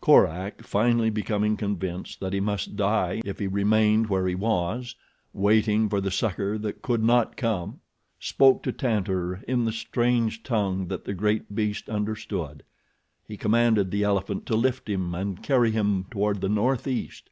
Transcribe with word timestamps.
Korak, 0.00 0.62
finally 0.62 1.10
becoming 1.10 1.58
convinced 1.58 2.18
that 2.20 2.32
he 2.32 2.40
must 2.40 2.74
die 2.74 3.20
if 3.26 3.38
he 3.38 3.46
remained 3.46 4.06
where 4.08 4.26
he 4.26 4.34
was, 4.34 4.94
waiting 5.34 5.90
for 5.90 6.00
the 6.00 6.10
succor 6.10 6.56
that 6.56 6.80
could 6.80 7.02
not 7.04 7.36
come, 7.36 7.80
spoke 8.18 8.62
to 8.62 8.72
Tantor 8.72 9.42
in 9.46 9.66
the 9.66 9.72
strange 9.72 10.42
tongue 10.42 10.88
that 10.88 11.04
the 11.04 11.12
great 11.12 11.54
beast 11.54 11.90
understood. 11.90 12.62
He 13.28 13.36
commanded 13.36 13.90
the 13.90 14.04
elephant 14.04 14.46
to 14.46 14.56
lift 14.56 14.88
him 14.88 15.14
and 15.14 15.42
carry 15.42 15.70
him 15.70 16.06
toward 16.10 16.40
the 16.40 16.48
northeast. 16.48 17.28